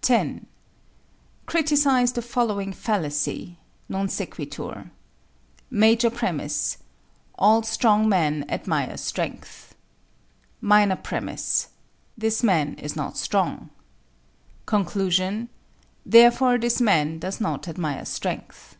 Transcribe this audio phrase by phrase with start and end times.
[0.00, 0.46] 10.
[1.46, 3.58] Criticise the following fallacy
[3.88, 4.90] (non sequitur):
[5.70, 6.78] MAJOR PREMISE:
[7.38, 9.76] All strong men admire strength.
[10.60, 11.68] MINOR PREMISE:
[12.16, 13.70] This man is not strong.
[14.66, 15.48] CONCLUSION:
[16.04, 18.74] Therefore this man does not admire strength.